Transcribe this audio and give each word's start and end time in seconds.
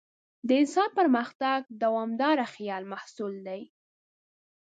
د 0.47 0.49
انسان 0.61 0.89
پرمختګ 0.99 1.59
د 1.65 1.71
دوامداره 1.83 2.45
خیال 2.53 2.83
محصول 2.91 3.33
دی. 3.47 3.61